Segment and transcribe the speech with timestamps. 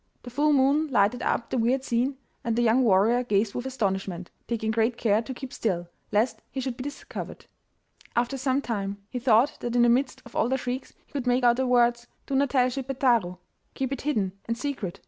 [0.23, 4.31] The full moon lighted up the weird scene, and the young warrior gazed with astonishment,
[4.47, 7.45] taking great care to keep still, lest he should be discovered.
[8.15, 11.27] After some time he thought that in the midst of all their shrieks he could
[11.27, 13.37] make out the words, 'Do not tell Schippeitaro!
[13.75, 14.99] Keep it hidden and secret!